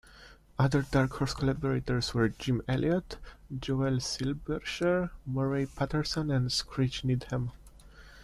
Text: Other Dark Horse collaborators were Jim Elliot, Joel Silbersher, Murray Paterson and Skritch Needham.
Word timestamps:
Other 0.57 0.81
Dark 0.81 1.11
Horse 1.17 1.35
collaborators 1.35 2.11
were 2.15 2.29
Jim 2.29 2.63
Elliot, 2.67 3.17
Joel 3.59 3.99
Silbersher, 3.99 5.11
Murray 5.27 5.67
Paterson 5.67 6.31
and 6.31 6.49
Skritch 6.49 7.03
Needham. 7.03 7.51